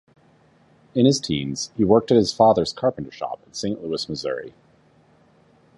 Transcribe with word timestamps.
In 0.95 1.05
his 1.05 1.19
teens, 1.19 1.71
he 1.77 1.83
worked 1.83 2.09
in 2.09 2.17
his 2.17 2.33
father's 2.33 2.73
carpenter 2.73 3.11
shop 3.11 3.39
in 3.45 3.53
Saint 3.53 3.83
Louis, 3.83 4.09
Missouri. 4.09 4.55